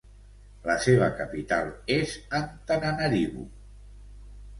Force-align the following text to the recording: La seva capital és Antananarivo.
La 0.69 0.77
seva 0.85 1.09
capital 1.19 1.69
és 1.95 2.15
Antananarivo. 2.39 3.45